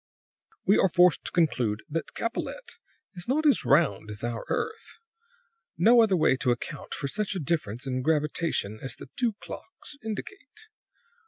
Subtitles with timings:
[0.65, 2.79] "We are forced to conclude that Capellette
[3.13, 4.97] is not as round as our earth.
[5.77, 9.95] No other way to account for such a difference in gravitation as the two clocks
[10.03, 10.69] indicate.